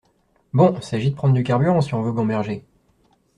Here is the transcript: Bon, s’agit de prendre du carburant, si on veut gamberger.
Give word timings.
Bon, 0.51 0.81
s’agit 0.81 1.11
de 1.11 1.15
prendre 1.15 1.35
du 1.35 1.43
carburant, 1.43 1.79
si 1.79 1.93
on 1.93 2.01
veut 2.01 2.11
gamberger. 2.11 2.65